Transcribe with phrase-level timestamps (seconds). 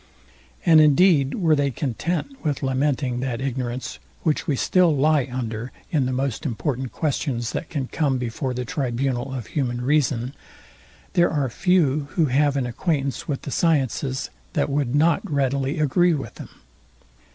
[0.65, 6.07] And indeed were they content with lamenting that ignorance, which we still lie under in
[6.07, 10.33] the most important questions, that can come before the tribunal of human reason,
[11.13, 16.15] there are few, who have an acquaintance with the sciences, that would not readily agree
[16.15, 16.49] with them.